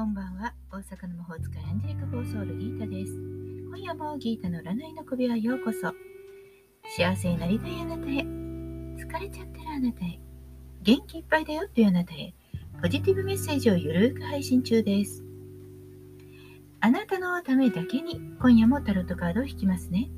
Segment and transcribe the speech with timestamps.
[0.00, 0.54] こんばんは。
[0.72, 3.12] 大阪の魔法使いアンジェリカ・ボーソールギータです。
[3.68, 5.92] 今夜もギータの占いの首はようこそ。
[6.96, 8.06] 幸せになりたいあなたへ。
[8.06, 10.18] 疲れちゃってるあなたへ。
[10.80, 12.32] 元気いっぱいだよというあなたへ。
[12.80, 15.22] ポジティブメッセージをゆるーく配信中です。
[16.80, 20.08] あなたのためだけに今夜もタロットカードを引きますね。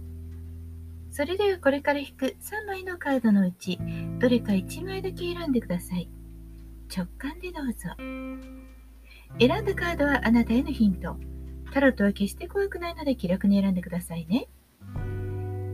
[1.10, 3.80] それではこれから引く3枚のカードのうち
[4.20, 6.08] どれか1枚だけ選んでください。
[6.88, 8.61] 直感でどうぞ。
[9.38, 11.16] 選んだカードはあなたへのヒント。
[11.72, 14.48] タロットは決して怖くないので気楽に選んでくださいね。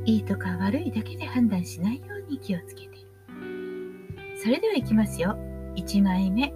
[0.05, 2.99] いいとか悪いだけで判断しないように気をつけて。
[4.37, 5.37] それではいきますよ。
[5.77, 6.55] 1枚目、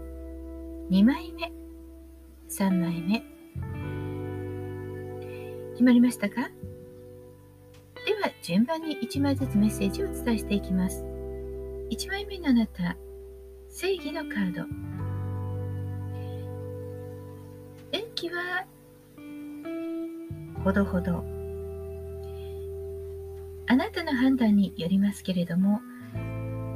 [0.90, 1.52] 2枚目、
[2.48, 3.22] 3枚目。
[5.72, 6.36] 決まりましたか？
[8.06, 11.04] では順番に1枚ずつメッセージをお伝えしていきます。
[11.90, 12.96] 1枚目のあなた、
[13.68, 14.62] 正義のカード。
[18.22, 18.64] 運気は
[20.62, 21.24] ほどほど。
[23.66, 25.80] あなたの判断によりますけれども、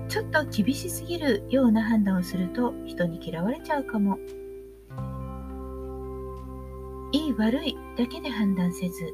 [0.08, 4.18] ちょっと厳しすぎるような判断をすると人に嫌われちゃうかも。
[7.12, 9.12] いい悪いだけで判断せず、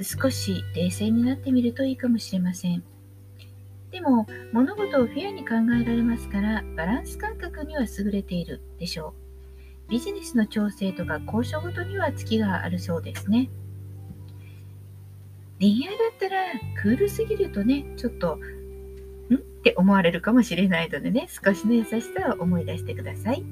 [0.00, 2.82] 少し冷静になってみるといいかもしれません。
[3.90, 9.23] でも、物事をフェアに考えられますから、バランス感覚には優れているでしょう。
[9.88, 13.50] ビジネスの調整とか交渉ごとには月があるそうですね。
[15.60, 16.36] 恋愛だったら
[16.82, 18.36] クールすぎるとね、ちょっと、
[19.30, 19.36] ん？
[19.36, 23.44] って思われるかもしれないのでね、少しの優しさを思い出してください。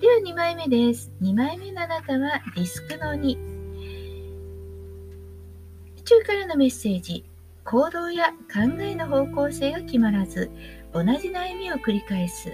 [0.00, 1.10] では2枚目です。
[1.22, 3.36] 2枚目のあなたはリスクの2。
[5.98, 7.24] 宇宙からのメッセージ。
[7.64, 10.50] 行動や考えの方向性が決まらず、
[10.92, 12.52] 同じ悩みを繰り返す。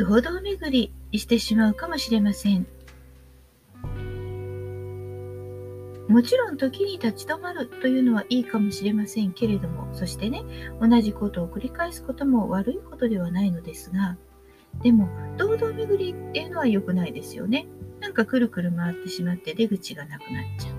[0.00, 2.66] 堂々巡りしてしまうかもしれません。
[6.08, 10.42] もちろん時に立ち止まるというのはいいかもしれませんけれども、そしてね、
[10.80, 14.16] 同じことを繰り返すことも悪いことではないのですが、
[14.82, 17.66] でも、堂々巡りっていうのは良くないですよね。
[18.00, 20.74] なんかくるくる回ってしまって出口がなくなっちゃう。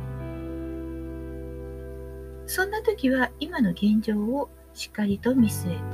[2.48, 5.78] そんな時は今の現状をしっかりと見据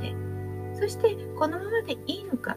[0.72, 2.56] て、そしてこのままでいいのか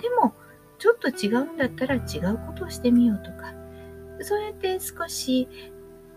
[0.00, 0.34] でも、
[0.78, 3.54] ちょっと違うんだったら違うことをしてみようとか、
[4.20, 5.48] そうやって少し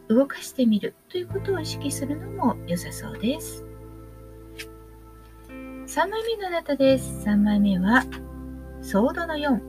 [0.08, 3.64] 動かしてみるということを意識するのも良さそうです。
[5.50, 7.26] 3枚目のあなたです。
[7.26, 8.04] 3枚目は、
[8.82, 9.60] ソードの4。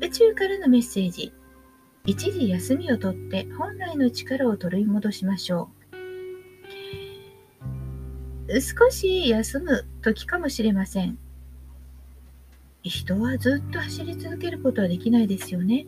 [0.00, 1.32] 宇宙からのメッセージ。
[2.04, 5.70] 一時休みをとって本来の力を取り戻しましょ
[8.48, 8.60] う。
[8.60, 11.18] 少し休む時かもしれません。
[12.88, 15.86] 人はずっと走り続けることはできないですよね。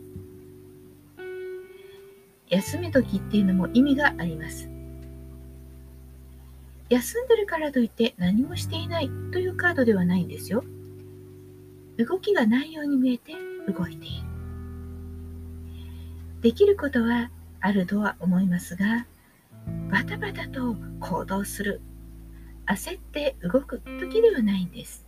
[2.49, 4.69] 休む時っていうのも意味があります。
[6.89, 10.63] 休んでるからといって何もしていないというカードではないんですよ。
[11.97, 13.33] 動きがないように見えて
[13.71, 14.23] 動いている。
[16.41, 19.05] できることはあるとは思いますが、
[19.91, 21.81] バタバタと行動する、
[22.65, 25.05] 焦って動く時ではないんです。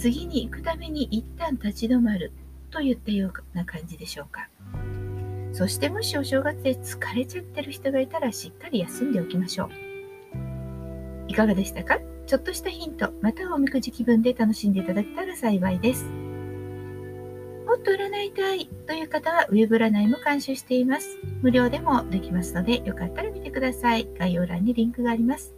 [0.00, 2.32] 次に行くために一旦立ち止まる
[2.70, 4.48] といったような感じでしょうか。
[5.52, 9.70] そしてもしお正月で疲れちゃってる人がいたらしっかり休んでおきましょう。
[11.28, 11.98] いかがでしたか？
[12.26, 16.06] ちょっとしたヒント、またはおみくじ気分で楽しんでいただけたら幸いです。
[17.66, 21.18] もっと占いたいという方はウェブ占いも監修しています。
[21.42, 24.08] 無料でもできますので、よかったら見てください。
[24.18, 25.54] 概要欄にリンクがあります。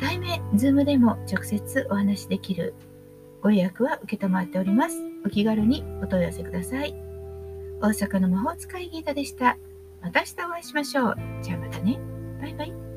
[0.00, 2.74] 対面、 Zoom でも直接お話しできる
[3.42, 4.96] ご予約は承っております。
[5.26, 6.94] お気軽にお問い合わせください。
[7.80, 9.58] 大阪の魔法使いギータでした。
[10.00, 11.16] また明日お会いしましょう。
[11.42, 11.98] じゃあまたね。
[12.40, 12.93] バイバイ。